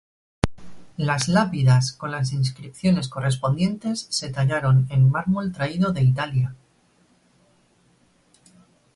Las 0.97 1.27
lápidas 1.27 1.93
con 1.93 2.09
las 2.09 2.33
inscripciones 2.33 3.07
correspondientes 3.07 4.07
se 4.09 4.31
tallaron 4.31 4.87
en 4.89 5.11
mármol 5.11 5.51
traído 5.51 5.93
de 5.93 6.01
Italia. 6.01 6.55